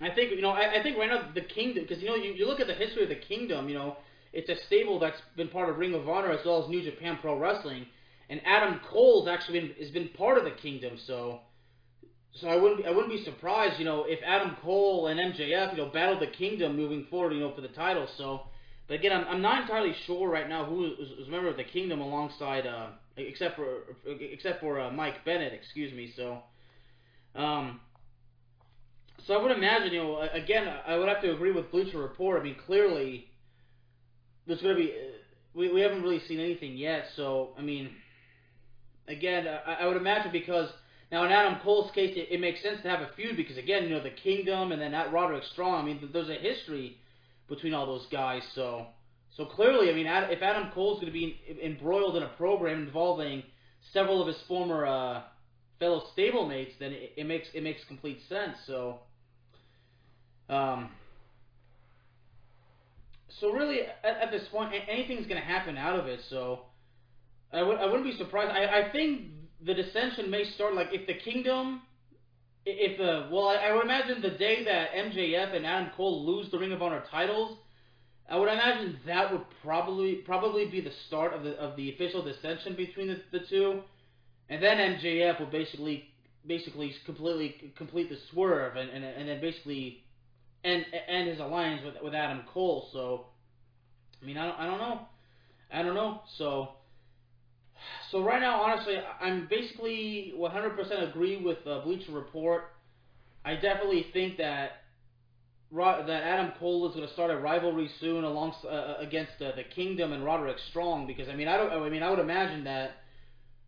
I 0.00 0.10
think 0.10 0.30
you 0.30 0.42
know 0.42 0.50
I, 0.50 0.80
I 0.80 0.82
think 0.82 0.96
right 0.98 1.10
now 1.10 1.30
the 1.34 1.42
kingdom 1.42 1.84
because 1.86 2.02
you 2.02 2.08
know 2.08 2.16
you, 2.16 2.32
you 2.32 2.46
look 2.46 2.60
at 2.60 2.66
the 2.66 2.74
history 2.74 3.02
of 3.02 3.08
the 3.08 3.16
kingdom, 3.16 3.68
you 3.68 3.74
know 3.74 3.96
it's 4.32 4.48
a 4.48 4.56
stable 4.66 4.98
that's 5.00 5.20
been 5.36 5.48
part 5.48 5.68
of 5.68 5.78
Ring 5.78 5.94
of 5.94 6.08
Honor 6.08 6.30
as 6.30 6.44
well 6.44 6.62
as 6.62 6.70
New 6.70 6.82
Japan 6.82 7.18
Pro 7.20 7.38
Wrestling 7.38 7.86
and 8.30 8.40
Adam 8.46 8.80
Cole's 8.88 9.28
actually 9.28 9.60
been 9.60 9.74
has 9.78 9.90
been 9.90 10.08
part 10.16 10.38
of 10.38 10.44
the 10.44 10.52
kingdom, 10.52 10.96
so 11.06 11.40
so 12.34 12.48
I 12.48 12.56
wouldn't 12.56 12.86
I 12.86 12.90
wouldn't 12.90 13.12
be 13.12 13.24
surprised, 13.24 13.78
you 13.78 13.84
know, 13.84 14.04
if 14.06 14.20
Adam 14.24 14.56
Cole 14.62 15.08
and 15.08 15.18
MJF, 15.18 15.72
you 15.72 15.78
know, 15.78 15.90
battle 15.90 16.18
the 16.18 16.28
kingdom 16.28 16.76
moving 16.76 17.06
forward, 17.10 17.32
you 17.32 17.40
know, 17.40 17.54
for 17.54 17.60
the 17.60 17.68
title. 17.68 18.06
So, 18.16 18.42
but 18.86 18.94
again, 18.94 19.12
I'm, 19.12 19.26
I'm 19.26 19.42
not 19.42 19.62
entirely 19.62 19.94
sure 20.06 20.28
right 20.28 20.48
now 20.48 20.64
who 20.64 20.86
is, 20.86 21.10
is 21.18 21.28
a 21.28 21.30
member 21.30 21.48
of 21.48 21.56
the 21.56 21.64
kingdom 21.64 22.00
alongside, 22.00 22.66
uh, 22.66 22.88
except 23.16 23.56
for 23.56 23.96
except 24.06 24.60
for 24.60 24.80
uh, 24.80 24.90
Mike 24.90 25.24
Bennett, 25.24 25.52
excuse 25.52 25.92
me. 25.92 26.12
So, 26.16 26.38
um, 27.34 27.80
so 29.26 29.34
I 29.34 29.42
would 29.42 29.52
imagine, 29.52 29.92
you 29.92 30.02
know, 30.02 30.20
again, 30.32 30.68
I 30.86 30.96
would 30.96 31.08
have 31.08 31.20
to 31.22 31.32
agree 31.32 31.52
with 31.52 31.70
Bleacher 31.70 31.98
Report. 31.98 32.40
I 32.40 32.44
mean, 32.44 32.56
clearly, 32.64 33.26
there's 34.46 34.62
going 34.62 34.76
to 34.76 34.80
be 34.80 34.94
we 35.52 35.72
we 35.72 35.80
haven't 35.80 36.02
really 36.02 36.20
seen 36.28 36.38
anything 36.38 36.76
yet. 36.76 37.06
So, 37.16 37.54
I 37.58 37.62
mean 37.62 37.90
again, 39.10 39.46
I, 39.48 39.72
I 39.80 39.86
would 39.86 39.96
imagine 39.96 40.32
because 40.32 40.70
now 41.10 41.24
in 41.24 41.32
Adam 41.32 41.58
Cole's 41.62 41.90
case, 41.92 42.14
it, 42.16 42.28
it, 42.30 42.40
makes 42.40 42.62
sense 42.62 42.80
to 42.82 42.88
have 42.88 43.00
a 43.00 43.10
feud 43.16 43.36
because 43.36 43.58
again, 43.58 43.84
you 43.84 43.90
know, 43.90 44.02
the 44.02 44.10
Kingdom 44.10 44.70
and 44.72 44.80
then 44.80 44.92
that 44.92 45.12
Roderick 45.12 45.44
Strong. 45.52 45.82
I 45.82 45.84
mean, 45.84 46.08
there's 46.12 46.28
a 46.28 46.34
history 46.34 46.98
between 47.48 47.74
all 47.74 47.86
those 47.86 48.06
guys. 48.12 48.42
So, 48.54 48.86
so 49.36 49.44
clearly, 49.44 49.90
I 49.90 49.94
mean, 49.94 50.06
if 50.06 50.42
Adam 50.42 50.70
Cole's 50.72 51.00
going 51.00 51.12
to 51.12 51.18
be 51.18 51.40
embroiled 51.62 52.16
in 52.16 52.22
a 52.22 52.28
program 52.28 52.86
involving 52.86 53.42
several 53.92 54.20
of 54.20 54.28
his 54.28 54.36
former 54.46 54.86
uh, 54.86 55.22
fellow 55.80 56.02
stablemates, 56.16 56.72
then 56.78 56.92
it, 56.92 57.12
it 57.16 57.26
makes 57.26 57.48
it 57.54 57.62
makes 57.62 57.82
complete 57.88 58.20
sense. 58.28 58.56
So, 58.66 59.00
um, 60.48 60.90
so 63.40 63.50
really 63.50 63.80
at, 64.04 64.16
at 64.22 64.30
this 64.30 64.46
point, 64.52 64.72
anything's 64.88 65.26
going 65.26 65.40
to 65.40 65.46
happen 65.46 65.76
out 65.76 65.98
of 65.98 66.06
it. 66.06 66.20
So, 66.28 66.66
I 67.52 67.62
would 67.62 67.78
I 67.78 67.86
wouldn't 67.86 68.04
be 68.04 68.16
surprised. 68.16 68.52
I 68.52 68.86
I 68.86 68.92
think 68.92 69.39
the 69.64 69.74
dissension 69.74 70.30
may 70.30 70.44
start 70.54 70.74
like 70.74 70.88
if 70.92 71.06
the 71.06 71.14
kingdom. 71.14 71.82
If 72.66 72.98
the 72.98 73.28
well, 73.32 73.48
I, 73.48 73.56
I 73.56 73.74
would 73.74 73.84
imagine 73.84 74.20
the 74.20 74.30
day 74.30 74.64
that 74.64 74.92
MJF 74.92 75.56
and 75.56 75.66
Adam 75.66 75.90
Cole 75.96 76.26
lose 76.26 76.50
the 76.50 76.58
Ring 76.58 76.72
of 76.72 76.82
Honor 76.82 77.02
titles, 77.10 77.56
I 78.28 78.36
would 78.36 78.48
imagine 78.48 78.98
that 79.06 79.32
would 79.32 79.44
probably 79.62 80.16
probably 80.16 80.66
be 80.66 80.80
the 80.80 80.92
start 81.06 81.32
of 81.32 81.42
the 81.42 81.56
of 81.58 81.76
the 81.76 81.92
official 81.92 82.22
dissension 82.22 82.76
between 82.76 83.08
the, 83.08 83.20
the 83.32 83.44
two, 83.48 83.80
and 84.48 84.62
then 84.62 84.76
MJF 84.76 85.40
will 85.40 85.46
basically 85.46 86.10
basically 86.46 86.94
completely 87.04 87.72
complete 87.76 88.08
the 88.08 88.18
swerve 88.30 88.76
and 88.76 88.90
and, 88.90 89.04
and 89.04 89.28
then 89.28 89.40
basically 89.40 90.04
end 90.64 90.84
end 91.08 91.28
his 91.28 91.40
alliance 91.40 91.82
with 91.84 91.94
with 92.02 92.14
Adam 92.14 92.42
Cole. 92.52 92.88
So, 92.92 93.26
I 94.22 94.26
mean, 94.26 94.36
I 94.36 94.46
don't 94.46 94.58
I 94.60 94.66
don't 94.66 94.78
know, 94.78 95.00
I 95.72 95.82
don't 95.82 95.94
know. 95.94 96.20
So, 96.36 96.68
so 98.10 98.22
right 98.22 98.40
now, 98.40 98.60
honestly, 98.62 98.96
I'm 99.20 99.46
basically 99.48 100.32
100% 100.36 101.08
agree 101.08 101.36
with 101.42 101.58
uh, 101.66 101.80
Bleacher 101.80 102.12
Report. 102.12 102.64
I 103.44 103.54
definitely 103.54 104.06
think 104.12 104.38
that 104.38 104.72
that 105.72 106.22
Adam 106.24 106.52
Cole 106.58 106.88
is 106.88 106.94
going 106.94 107.06
to 107.06 107.12
start 107.12 107.30
a 107.30 107.36
rivalry 107.36 107.88
soon 108.00 108.24
along 108.24 108.54
uh, 108.64 108.68
uh, 108.68 108.96
against 108.98 109.40
uh, 109.40 109.52
the 109.54 109.62
Kingdom 109.62 110.12
and 110.12 110.24
Roderick 110.24 110.56
Strong 110.70 111.06
because 111.06 111.28
I 111.28 111.36
mean 111.36 111.46
I 111.46 111.56
don't 111.56 111.70
I 111.70 111.88
mean 111.88 112.02
I 112.02 112.10
would 112.10 112.18
imagine 112.18 112.64
that 112.64 112.90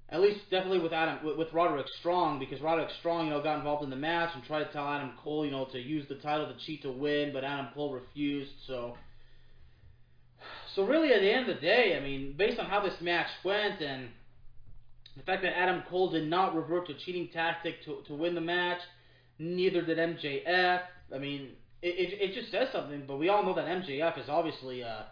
at 0.09 0.21
least 0.21 0.40
definitely 0.50 0.81
with 0.81 0.92
Adam 0.92 1.25
with, 1.25 1.38
with 1.38 1.52
Roderick 1.52 1.87
Strong 2.00 2.40
because 2.40 2.61
Roderick 2.61 2.88
Strong 2.99 3.26
you 3.26 3.31
know 3.31 3.40
got 3.40 3.59
involved 3.59 3.85
in 3.85 3.90
the 3.90 3.97
match 3.97 4.31
and 4.35 4.42
tried 4.42 4.64
to 4.64 4.73
tell 4.73 4.87
Adam 4.88 5.12
Cole 5.23 5.45
you 5.45 5.52
know 5.52 5.66
to 5.66 5.78
use 5.78 6.04
the 6.09 6.16
title 6.16 6.47
to 6.47 6.54
cheat 6.66 6.83
to 6.83 6.90
win 6.90 7.33
but 7.33 7.45
Adam 7.45 7.69
Cole 7.73 7.92
refused 7.92 8.50
so 8.66 8.97
so 10.75 10.85
really 10.85 11.12
at 11.12 11.21
the 11.21 11.31
end 11.31 11.49
of 11.49 11.57
the 11.57 11.61
day 11.61 11.97
I 11.97 12.00
mean 12.00 12.35
based 12.37 12.59
on 12.59 12.67
how 12.67 12.81
this 12.81 13.00
match 13.00 13.29
went 13.45 13.81
and 13.81 14.09
the 15.17 15.23
fact 15.23 15.43
that 15.43 15.57
Adam 15.57 15.83
Cole 15.91 16.11
did 16.11 16.29
not 16.29 16.55
revert 16.55 16.87
to 16.87 16.95
cheating 16.95 17.29
tactic 17.33 17.85
to 17.85 18.02
to 18.07 18.14
win 18.14 18.35
the 18.35 18.41
match 18.41 18.81
neither 19.38 19.83
did 19.83 19.99
MJF 19.99 20.83
I 21.14 21.19
mean 21.19 21.52
it, 21.83 22.12
it, 22.12 22.31
it 22.31 22.35
just 22.35 22.50
says 22.50 22.69
something. 22.73 23.05
But 23.07 23.19
we 23.19 23.29
all 23.29 23.43
know 23.45 23.55
that 23.55 23.67
MJF 23.67 24.19
is 24.23 24.29
obviously 24.29 24.83
uh, 24.83 25.02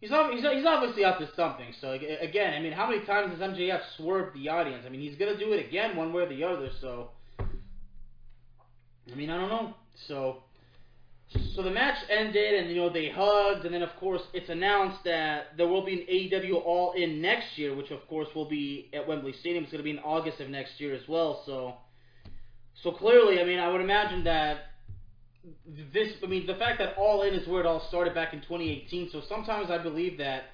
he's 0.00 0.10
he's 0.10 0.42
he's 0.42 0.66
obviously 0.66 1.04
up 1.04 1.18
to 1.18 1.28
something. 1.36 1.72
So 1.80 1.92
again, 1.92 2.54
I 2.54 2.60
mean, 2.60 2.72
how 2.72 2.88
many 2.88 3.04
times 3.06 3.38
has 3.38 3.50
MJF 3.50 3.80
swerved 3.96 4.36
the 4.36 4.48
audience? 4.48 4.84
I 4.86 4.90
mean, 4.90 5.00
he's 5.00 5.16
gonna 5.16 5.38
do 5.38 5.52
it 5.52 5.64
again, 5.64 5.96
one 5.96 6.12
way 6.12 6.22
or 6.24 6.28
the 6.28 6.44
other. 6.44 6.70
So 6.80 7.10
I 7.38 9.14
mean, 9.14 9.30
I 9.30 9.38
don't 9.38 9.48
know. 9.48 9.74
So 10.08 10.42
so 11.28 11.62
the 11.62 11.70
match 11.70 11.98
ended, 12.08 12.54
and 12.54 12.70
you 12.70 12.76
know 12.76 12.88
they 12.88 13.08
hugged, 13.08 13.64
and 13.64 13.74
then 13.74 13.82
of 13.82 13.94
course 13.96 14.22
it's 14.32 14.48
announced 14.48 15.02
that 15.04 15.56
there 15.56 15.66
will 15.66 15.84
be 15.84 15.94
an 15.94 16.06
AEW 16.08 16.62
All 16.64 16.92
In 16.92 17.20
next 17.20 17.58
year, 17.58 17.74
which 17.74 17.90
of 17.90 18.06
course 18.08 18.28
will 18.34 18.48
be 18.48 18.90
at 18.94 19.06
Wembley 19.06 19.32
Stadium. 19.40 19.64
It's 19.64 19.72
going 19.72 19.82
to 19.82 19.84
be 19.84 19.90
in 19.90 19.98
August 20.00 20.40
of 20.40 20.48
next 20.48 20.80
year 20.80 20.94
as 20.94 21.06
well. 21.08 21.42
So, 21.44 21.74
so 22.82 22.92
clearly, 22.92 23.40
I 23.40 23.44
mean, 23.44 23.58
I 23.58 23.68
would 23.68 23.80
imagine 23.80 24.22
that 24.24 24.58
this, 25.92 26.12
I 26.22 26.26
mean, 26.26 26.46
the 26.46 26.54
fact 26.54 26.78
that 26.78 26.94
All 26.96 27.22
In 27.22 27.34
is 27.34 27.46
where 27.48 27.60
it 27.60 27.66
all 27.66 27.84
started 27.88 28.14
back 28.14 28.32
in 28.32 28.40
2018. 28.40 29.10
So 29.10 29.22
sometimes 29.28 29.70
I 29.70 29.78
believe 29.78 30.18
that 30.18 30.44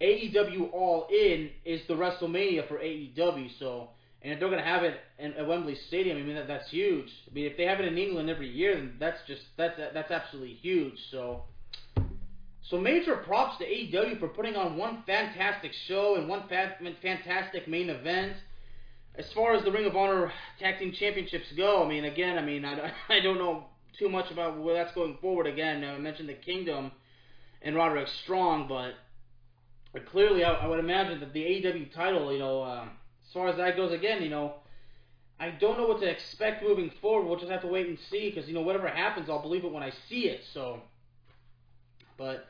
AEW 0.00 0.72
All 0.72 1.08
In 1.10 1.50
is 1.64 1.80
the 1.88 1.94
WrestleMania 1.94 2.66
for 2.68 2.78
AEW. 2.78 3.50
So, 3.58 3.90
and 4.22 4.32
if 4.32 4.40
they're 4.40 4.50
gonna 4.50 4.62
have 4.62 4.84
it 4.84 5.00
in, 5.18 5.34
at 5.34 5.46
Wembley 5.46 5.76
Stadium, 5.88 6.16
I 6.16 6.22
mean 6.22 6.36
that 6.36 6.46
that's 6.46 6.70
huge. 6.70 7.08
I 7.30 7.34
mean, 7.34 7.46
if 7.46 7.56
they 7.56 7.64
have 7.64 7.80
it 7.80 7.86
in 7.86 7.98
England 7.98 8.30
every 8.30 8.48
year, 8.48 8.74
then 8.76 8.94
that's 8.98 9.18
just 9.26 9.42
that's 9.56 9.78
that's 9.92 10.10
absolutely 10.10 10.54
huge. 10.54 10.94
So. 11.10 11.42
So 12.70 12.78
major 12.78 13.16
props 13.16 13.58
to 13.58 13.64
AEW 13.64 14.20
for 14.20 14.28
putting 14.28 14.54
on 14.54 14.78
one 14.78 15.02
fantastic 15.04 15.72
show 15.88 16.14
and 16.14 16.28
one 16.28 16.48
fa- 16.48 16.76
fantastic 17.02 17.68
main 17.68 17.90
event. 17.90 18.34
As 19.16 19.30
far 19.34 19.54
as 19.54 19.64
the 19.64 19.70
Ring 19.72 19.84
of 19.84 19.94
Honor 19.94 20.32
Tag 20.58 20.78
Team 20.78 20.92
Championships 20.92 21.52
go, 21.54 21.84
I 21.84 21.88
mean, 21.88 22.04
again, 22.04 22.38
I 22.38 22.42
mean, 22.42 22.64
I, 22.64 22.92
I 23.10 23.20
don't 23.20 23.36
know 23.36 23.64
too 23.98 24.08
much 24.08 24.30
about 24.30 24.58
where 24.58 24.74
that's 24.74 24.94
going 24.94 25.18
forward. 25.20 25.46
Again, 25.46 25.84
I 25.84 25.98
mentioned 25.98 26.28
the 26.28 26.34
Kingdom 26.34 26.92
and 27.62 27.76
Roderick 27.76 28.08
Strong, 28.22 28.68
but, 28.68 28.94
but 29.92 30.06
clearly 30.06 30.44
I, 30.44 30.52
I, 30.52 30.66
would 30.66 30.78
imagine 30.78 31.20
that 31.20 31.32
the 31.32 31.42
AEW 31.42 31.92
title, 31.94 32.32
you 32.32 32.38
know, 32.38 32.62
uh, 32.62 32.86
as 33.32 33.34
far 33.34 33.48
as 33.48 33.56
that 33.56 33.76
goes, 33.76 33.92
again, 33.92 34.22
you 34.22 34.28
know, 34.28 34.56
I 35.40 35.52
don't 35.52 35.78
know 35.78 35.86
what 35.86 36.00
to 36.00 36.06
expect 36.06 36.62
moving 36.62 36.90
forward. 37.00 37.26
We'll 37.26 37.38
just 37.38 37.50
have 37.50 37.62
to 37.62 37.66
wait 37.66 37.86
and 37.86 37.96
see 38.10 38.30
because 38.30 38.46
you 38.46 38.52
know 38.52 38.60
whatever 38.60 38.88
happens, 38.88 39.30
I'll 39.30 39.40
believe 39.40 39.64
it 39.64 39.72
when 39.72 39.82
I 39.82 39.90
see 40.10 40.26
it. 40.26 40.42
So, 40.52 40.80
but 42.18 42.44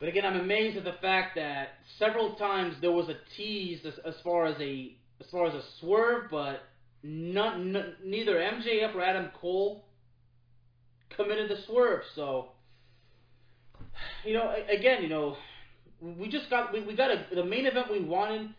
but 0.00 0.08
again, 0.08 0.26
I'm 0.26 0.40
amazed 0.40 0.76
at 0.76 0.82
the 0.82 0.94
fact 1.00 1.36
that 1.36 1.68
several 1.96 2.34
times 2.34 2.74
there 2.80 2.90
was 2.90 3.08
a 3.08 3.14
tease 3.36 3.86
as, 3.86 3.94
as 4.04 4.16
far 4.24 4.46
as 4.46 4.60
a 4.60 4.96
as 5.20 5.30
far 5.30 5.46
as 5.46 5.54
a 5.54 5.62
swerve, 5.78 6.24
but 6.28 6.62
not, 7.04 7.60
neither 7.60 8.34
MJF 8.34 8.92
or 8.96 9.02
Adam 9.02 9.30
Cole 9.40 9.84
committed 11.14 11.48
the 11.48 11.62
swerve. 11.68 12.02
So, 12.16 12.48
you 14.24 14.34
know, 14.34 14.52
again, 14.68 15.04
you 15.04 15.08
know, 15.08 15.36
we 16.00 16.28
just 16.28 16.50
got 16.50 16.72
we, 16.72 16.80
we 16.82 16.96
got 16.96 17.12
a, 17.12 17.24
the 17.32 17.44
main 17.44 17.66
event 17.66 17.92
we 17.92 18.00
wanted. 18.00 18.50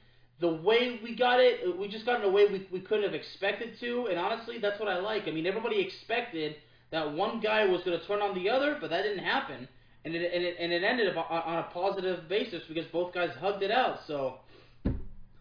The 0.41 0.53
way 0.55 1.00
we 1.03 1.15
got 1.15 1.39
it, 1.39 1.77
we 1.77 1.88
just 1.88 2.05
got 2.05 2.19
in 2.19 2.27
a 2.27 2.31
way 2.31 2.48
we, 2.48 2.67
we 2.71 2.79
couldn't 2.81 3.03
have 3.03 3.13
expected 3.13 3.79
to, 3.79 4.07
and 4.07 4.19
honestly, 4.19 4.57
that's 4.60 4.79
what 4.79 4.89
I 4.89 5.00
like. 5.00 5.27
I 5.27 5.31
mean, 5.31 5.45
everybody 5.45 5.79
expected 5.79 6.55
that 6.91 7.13
one 7.13 7.39
guy 7.39 7.65
was 7.65 7.81
going 7.83 7.98
to 8.00 8.05
turn 8.05 8.21
on 8.21 8.36
the 8.36 8.50
other, 8.50 8.77
but 8.81 8.89
that 8.89 9.03
didn't 9.03 9.24
happen, 9.24 9.67
and 10.03 10.15
it 10.15 10.33
and 10.33 10.43
it, 10.43 10.57
and 10.60 10.74
it 10.74 10.83
ended 10.83 11.15
up 11.15 11.31
on, 11.31 11.41
on 11.43 11.60
a 11.60 11.63
positive 11.71 12.27
basis 12.27 12.63
because 12.67 12.86
both 12.88 13.13
guys 13.13 13.29
hugged 13.39 13.63
it 13.63 13.71
out. 13.71 14.00
So, 14.07 14.39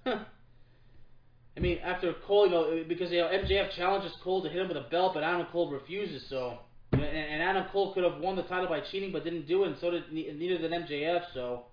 I 0.07 1.61
mean, 1.61 1.79
after 1.79 2.13
Cole, 2.27 2.47
you 2.47 2.53
know, 2.53 2.85
because 2.87 3.11
you 3.11 3.19
know 3.19 3.29
MJF 3.29 3.75
challenges 3.77 4.13
Cole 4.23 4.43
to 4.43 4.49
hit 4.49 4.61
him 4.61 4.69
with 4.69 4.77
a 4.77 4.89
belt, 4.91 5.15
but 5.15 5.25
Adam 5.25 5.47
Cole 5.51 5.71
refuses. 5.71 6.25
So, 6.29 6.59
and, 6.93 7.03
and 7.03 7.43
Adam 7.43 7.65
Cole 7.73 7.95
could 7.95 8.05
have 8.05 8.21
won 8.21 8.37
the 8.37 8.43
title 8.45 8.69
by 8.69 8.81
cheating, 8.81 9.13
but 9.13 9.25
didn't 9.25 9.49
do 9.49 9.65
it, 9.65 9.69
and 9.69 9.77
so 9.81 9.91
did 9.91 10.13
neither 10.13 10.59
did 10.59 10.71
MJF. 10.71 11.23
So 11.35 11.65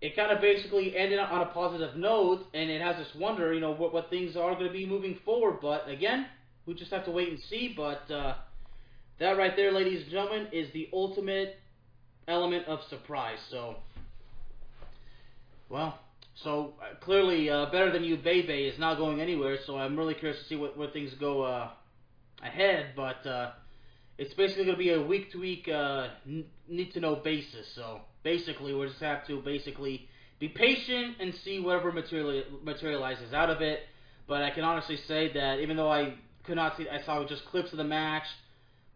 it 0.00 0.16
kind 0.16 0.32
of 0.32 0.40
basically 0.40 0.96
ended 0.96 1.18
on 1.18 1.42
a 1.42 1.46
positive 1.46 1.94
note, 1.94 2.46
and 2.54 2.70
it 2.70 2.80
has 2.80 2.96
us 2.96 3.14
wonder, 3.14 3.52
you 3.52 3.60
know, 3.60 3.72
what, 3.72 3.92
what 3.92 4.08
things 4.08 4.34
are 4.34 4.54
going 4.54 4.66
to 4.66 4.72
be 4.72 4.86
moving 4.86 5.18
forward. 5.24 5.58
But 5.60 5.88
again, 5.88 6.26
we 6.64 6.74
just 6.74 6.90
have 6.90 7.04
to 7.04 7.10
wait 7.10 7.28
and 7.28 7.38
see. 7.50 7.74
But 7.76 8.10
uh, 8.10 8.34
that 9.18 9.36
right 9.36 9.54
there, 9.56 9.72
ladies 9.72 10.02
and 10.04 10.10
gentlemen, 10.10 10.48
is 10.52 10.72
the 10.72 10.88
ultimate 10.92 11.56
element 12.26 12.66
of 12.66 12.80
surprise. 12.88 13.38
So, 13.50 13.76
well, 15.68 15.98
so 16.42 16.72
uh, 16.80 16.98
clearly, 17.04 17.50
uh, 17.50 17.66
better 17.66 17.92
than 17.92 18.02
you, 18.02 18.16
Bebe, 18.16 18.68
is 18.68 18.78
not 18.78 18.96
going 18.96 19.20
anywhere. 19.20 19.58
So 19.66 19.76
I'm 19.76 19.98
really 19.98 20.14
curious 20.14 20.40
to 20.40 20.48
see 20.48 20.56
what, 20.56 20.78
where 20.78 20.88
things 20.88 21.12
go 21.20 21.42
uh, 21.42 21.68
ahead. 22.42 22.92
But 22.96 23.26
uh, 23.26 23.50
it's 24.16 24.32
basically 24.32 24.64
going 24.64 24.78
to 24.78 24.82
be 24.82 24.92
a 24.94 25.02
week 25.02 25.30
to 25.32 25.38
week 25.38 25.68
need 26.68 26.92
to 26.94 27.00
know 27.00 27.16
basis. 27.16 27.66
So 27.74 28.00
basically, 28.22 28.74
we 28.74 28.86
just 28.86 29.00
have 29.00 29.26
to 29.26 29.40
basically 29.42 30.08
be 30.38 30.48
patient 30.48 31.16
and 31.20 31.34
see 31.44 31.60
whatever 31.60 31.92
material 31.92 32.44
materializes 32.62 33.32
out 33.32 33.50
of 33.50 33.60
it. 33.60 33.80
But 34.26 34.42
I 34.42 34.50
can 34.50 34.64
honestly 34.64 34.98
say 35.08 35.32
that 35.34 35.60
even 35.60 35.76
though 35.76 35.90
I 35.90 36.14
could 36.44 36.56
not 36.56 36.76
see, 36.76 36.88
I 36.88 37.02
saw 37.04 37.26
just 37.26 37.44
clips 37.46 37.72
of 37.72 37.78
the 37.78 37.84
match. 37.84 38.24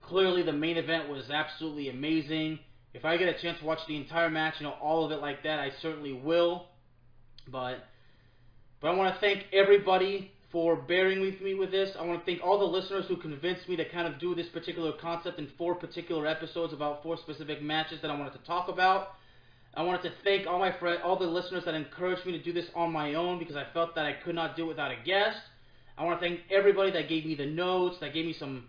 Clearly, 0.02 0.43
the 0.43 0.52
main 0.52 0.76
event 0.76 1.09
was 1.09 1.31
absolutely 1.31 1.88
amazing. 1.88 2.59
If 2.93 3.04
I 3.04 3.16
get 3.16 3.28
a 3.28 3.40
chance 3.40 3.59
to 3.59 3.64
watch 3.64 3.81
the 3.88 3.97
entire 3.97 4.31
match, 4.31 4.54
you 4.61 4.66
know, 4.66 4.75
all 4.81 5.04
of 5.04 5.12
it 5.12 5.21
like 5.21 5.43
that, 5.43 5.59
I 5.59 5.73
certainly 5.83 6.12
will. 6.12 6.66
But 7.49 7.85
but 8.81 8.88
I 8.88 8.95
want 8.95 9.14
to 9.14 9.21
thank 9.21 9.47
everybody 9.52 10.31
for 10.55 10.77
bearing 10.77 11.21
with 11.21 11.41
me 11.41 11.53
with 11.55 11.73
this. 11.73 11.91
I 11.99 12.05
want 12.05 12.25
to 12.25 12.25
thank 12.25 12.41
all 12.41 12.61
the 12.61 12.65
listeners 12.65 13.07
who 13.09 13.17
convinced 13.17 13.69
me 13.69 13.75
to 13.75 13.89
kind 13.89 14.07
of 14.07 14.21
do 14.21 14.37
this 14.37 14.47
particular 14.51 14.93
concept 14.93 15.41
in 15.41 15.49
four 15.59 15.75
particular 15.75 16.29
episodes 16.29 16.73
about 16.73 17.03
four 17.03 17.17
specific 17.17 17.61
matches 17.61 17.99
that 18.03 18.11
I 18.13 18.17
wanted 18.17 18.35
to 18.35 18.47
talk 18.47 18.69
about. 18.69 19.09
I 19.75 19.83
wanted 19.83 20.03
to 20.03 20.13
thank 20.23 20.47
all 20.47 20.61
my 20.61 20.71
friends, 20.79 21.01
all 21.05 21.19
the 21.19 21.27
listeners 21.27 21.65
that 21.65 21.75
encouraged 21.75 22.25
me 22.25 22.31
to 22.39 22.41
do 22.41 22.53
this 22.53 22.67
on 22.77 22.93
my 22.93 23.15
own 23.15 23.41
because 23.41 23.57
I 23.57 23.65
felt 23.75 23.97
that 23.97 24.07
I 24.07 24.13
could 24.13 24.37
not 24.37 24.55
do 24.55 24.67
it 24.67 24.69
without 24.69 24.93
a 24.93 24.97
guest. 25.05 25.39
I 25.99 26.05
want 26.05 26.21
to 26.21 26.25
thank 26.25 26.43
everybody 26.53 26.93
that 26.93 27.09
gave 27.09 27.27
me 27.27 27.35
the 27.35 27.47
notes, 27.47 27.97
that 28.01 28.15
gave 28.15 28.25
me 28.25 28.37
some 28.39 28.69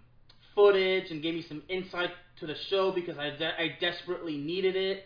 footage, 0.55 1.11
and 1.11 1.21
gave 1.21 1.35
me 1.35 1.45
some 1.47 1.61
insight 1.69 2.09
to 2.39 2.47
the 2.47 2.55
show 2.67 2.93
because 2.93 3.19
I, 3.19 3.29
de- 3.29 3.61
I 3.61 3.77
desperately 3.79 4.37
needed 4.37 4.75
it. 4.75 5.03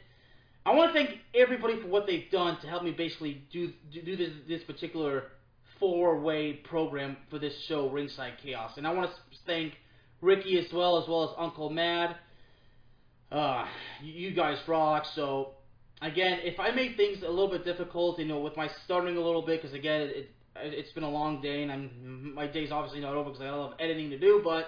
I 0.65 0.73
want 0.73 0.93
to 0.93 0.97
thank 0.97 1.19
everybody 1.35 1.81
for 1.81 1.89
what 1.89 2.07
they've 2.07 2.31
done 2.31 2.57
to 2.61 2.67
help 2.67 2.83
me 2.83 2.91
basically 2.91 3.43
do 3.51 3.73
do 3.91 4.15
this 4.15 4.31
this 4.47 4.63
particular 4.63 5.23
four-way 5.79 6.53
program 6.53 7.17
for 7.29 7.39
this 7.39 7.53
show, 7.67 7.89
Ringside 7.89 8.33
Chaos. 8.43 8.73
And 8.77 8.85
I 8.85 8.93
want 8.93 9.09
to 9.09 9.37
thank 9.45 9.73
Ricky 10.21 10.59
as 10.59 10.71
well, 10.73 11.01
as 11.01 11.07
well 11.07 11.29
as 11.29 11.35
Uncle 11.37 11.69
Mad. 11.69 12.15
Uh, 13.31 13.65
you 14.03 14.31
guys 14.31 14.57
rock. 14.67 15.05
So, 15.15 15.51
again, 16.01 16.39
if 16.43 16.59
I 16.59 16.71
made 16.71 16.97
things 16.97 17.23
a 17.23 17.29
little 17.29 17.49
bit 17.49 17.63
difficult, 17.63 18.19
you 18.19 18.25
know, 18.25 18.39
with 18.39 18.57
my 18.57 18.69
stuttering 18.85 19.17
a 19.17 19.21
little 19.21 19.45
bit, 19.45 19.61
because 19.61 19.75
again, 19.75 20.01
it, 20.01 20.29
it's 20.55 20.91
been 20.91 21.03
a 21.03 21.09
long 21.09 21.41
day, 21.41 21.63
and 21.63 21.71
I'm, 21.71 22.33
my 22.33 22.47
day's 22.47 22.71
obviously 22.71 23.01
not 23.01 23.13
over 23.13 23.29
because 23.29 23.41
I 23.41 23.47
of 23.47 23.73
editing 23.79 24.09
to 24.09 24.19
do. 24.19 24.41
But 24.43 24.65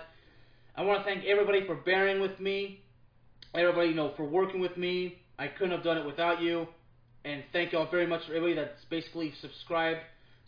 I 0.75 0.83
want 0.83 1.03
to 1.03 1.03
thank 1.03 1.25
everybody 1.25 1.65
for 1.65 1.75
bearing 1.75 2.21
with 2.21 2.39
me, 2.39 2.81
everybody 3.53 3.89
you 3.89 3.95
know 3.95 4.13
for 4.15 4.25
working 4.25 4.61
with 4.61 4.77
me. 4.77 5.17
I 5.37 5.47
couldn't 5.47 5.71
have 5.71 5.83
done 5.83 5.97
it 5.97 6.05
without 6.05 6.41
you, 6.41 6.67
and 7.25 7.43
thank 7.51 7.71
y'all 7.71 7.89
very 7.89 8.05
much 8.05 8.25
for 8.27 8.35
everybody 8.35 8.53
that's 8.53 8.85
basically 8.89 9.33
subscribed 9.41 10.01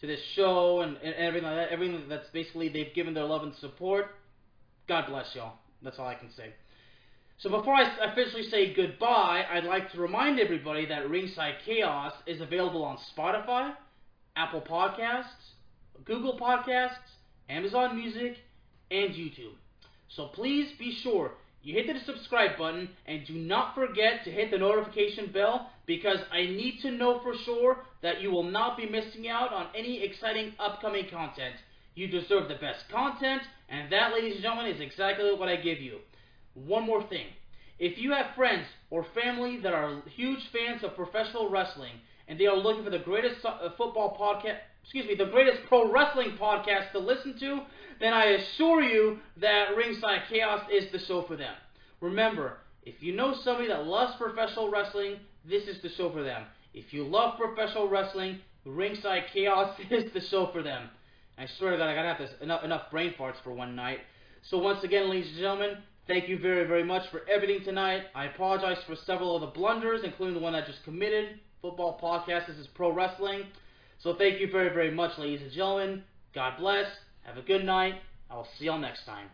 to 0.04 0.08
this 0.08 0.20
show 0.36 0.82
and, 0.82 0.98
and 0.98 1.16
everything 1.16 1.48
like 1.48 1.56
that. 1.56 1.72
Everything 1.72 2.04
that's 2.10 2.28
basically 2.34 2.68
they've 2.68 2.94
given 2.94 3.14
their 3.14 3.24
love 3.24 3.44
and 3.44 3.56
support. 3.56 4.08
God 4.86 5.06
bless 5.08 5.34
y'all. 5.34 5.54
That's 5.82 5.98
all 5.98 6.08
I 6.08 6.16
can 6.16 6.30
say. 6.36 6.54
So 7.38 7.50
before 7.50 7.74
I 7.74 8.12
officially 8.12 8.44
say 8.44 8.74
goodbye, 8.74 9.46
I'd 9.50 9.64
like 9.64 9.94
to 9.94 10.02
remind 10.02 10.42
everybody 10.42 10.86
that 10.88 11.10
Ringside 11.10 11.56
Chaos 11.66 12.12
is 12.28 12.42
available 12.42 12.84
on 12.84 12.98
Spotify, 13.18 13.74
Apple 14.36 14.62
Podcasts, 14.62 15.24
Google 16.04 16.38
Podcasts, 16.38 16.98
Amazon 17.48 17.96
Music, 17.96 18.36
and 18.92 19.12
YouTube. 19.12 19.56
So 20.10 20.28
please 20.28 20.68
be 20.78 20.98
sure 21.02 21.32
you 21.64 21.74
hit 21.74 21.88
the 21.88 22.00
subscribe 22.06 22.58
button 22.58 22.90
and 23.06 23.26
do 23.26 23.34
not 23.34 23.74
forget 23.74 24.26
to 24.26 24.32
hit 24.32 24.52
the 24.52 24.58
notification 24.58 25.32
bell 25.32 25.72
because 25.86 26.20
I 26.32 26.42
need 26.42 26.80
to 26.82 26.92
know 26.92 27.22
for 27.24 27.34
sure 27.46 27.78
that 28.02 28.22
you 28.22 28.32
will 28.32 28.44
not 28.44 28.78
be 28.78 28.88
missing 28.88 29.30
out 29.30 29.54
on 29.54 29.68
any 29.76 30.04
exciting 30.04 30.54
upcoming 30.60 31.06
content. 31.10 31.56
You 31.96 32.08
deserve 32.08 32.50
the 32.50 32.56
best 32.56 32.90
content, 32.92 33.44
and 33.70 33.92
that, 33.92 34.14
ladies 34.14 34.36
and 34.36 34.44
gentlemen, 34.44 34.72
is 34.72 34.82
exactly 34.82 35.34
what 35.36 35.48
I 35.48 35.56
give 35.56 35.80
you. 35.80 36.00
One 36.54 36.86
more 36.86 37.04
thing. 37.08 37.28
If 37.80 37.98
you 37.98 38.12
have 38.12 38.36
friends 38.36 38.66
or 38.90 39.06
family 39.16 39.60
that 39.62 39.74
are 39.74 40.02
huge 40.16 40.40
fans 40.52 40.84
of 40.84 40.96
professional 40.96 41.50
wrestling 41.50 41.94
and 42.28 42.40
they 42.40 42.46
are 42.46 42.56
looking 42.56 42.84
for 42.84 42.90
the 42.90 43.00
greatest 43.00 43.44
uh, 43.46 43.70
football 43.78 44.18
podcast, 44.20 44.58
excuse 44.84 45.06
me, 45.06 45.16
the 45.16 45.32
greatest 45.32 45.60
pro 45.68 45.92
wrestling 45.92 46.38
podcast 46.40 46.92
to 46.92 47.00
listen 47.00 47.38
to, 47.40 47.62
then 48.04 48.14
I 48.14 48.26
assure 48.26 48.82
you 48.82 49.20
that 49.38 49.76
Ringside 49.76 50.24
Chaos 50.30 50.62
is 50.72 50.92
the 50.92 51.00
show 51.00 51.24
for 51.24 51.36
them. 51.36 51.54
Remember, 52.02 52.58
if 52.84 53.02
you 53.02 53.16
know 53.16 53.34
somebody 53.44 53.70
that 53.70 53.86
loves 53.86 54.16
professional 54.18 54.70
wrestling, 54.70 55.18
this 55.50 55.64
is 55.64 55.82
the 55.82 55.90
show 55.90 56.12
for 56.12 56.24
them. 56.24 56.44
If 56.74 56.94
you 56.94 57.06
love 57.06 57.40
professional 57.40 57.88
wrestling, 57.88 58.40
Ringside 58.66 59.24
Chaos 59.34 59.80
is 59.90 60.12
the 60.14 60.22
show 60.22 60.50
for 60.52 60.62
them. 60.62 60.90
I 61.38 61.48
swear 61.58 61.72
to 61.72 61.78
God, 61.78 61.90
I 61.90 61.96
gotta 61.96 62.10
have 62.10 62.18
this 62.20 62.42
enough, 62.42 62.64
enough 62.64 62.92
brain 62.92 63.14
farts 63.18 63.42
for 63.44 63.54
one 63.54 63.76
night. 63.76 64.00
So 64.50 64.58
once 64.58 64.84
again, 64.84 65.10
ladies 65.10 65.30
and 65.30 65.40
gentlemen, 65.40 65.78
Thank 66.06 66.28
you 66.28 66.38
very, 66.38 66.68
very 66.68 66.84
much 66.84 67.10
for 67.12 67.22
everything 67.30 67.64
tonight. 67.64 68.02
I 68.14 68.26
apologize 68.26 68.78
for 68.86 68.98
several 69.06 69.36
of 69.36 69.42
the 69.42 69.48
blunders, 69.48 70.02
including 70.04 70.36
the 70.36 70.42
one 70.42 70.54
I 70.54 70.60
just 70.60 70.84
committed. 70.84 71.40
Football 71.62 71.98
podcast, 71.98 72.48
this 72.48 72.58
is 72.58 72.68
pro 72.68 72.92
wrestling. 72.92 73.44
So 74.00 74.14
thank 74.14 74.42
you 74.42 74.52
very, 74.52 74.68
very 74.74 74.92
much, 74.92 75.18
ladies 75.18 75.42
and 75.42 75.52
gentlemen. 75.54 76.04
God 76.36 76.58
bless. 76.60 76.88
Have 77.24 77.38
a 77.38 77.42
good 77.42 77.66
night. 77.66 77.96
I 78.30 78.36
will 78.36 78.48
see 78.58 78.66
y'all 78.66 78.80
next 78.80 79.06
time. 79.06 79.30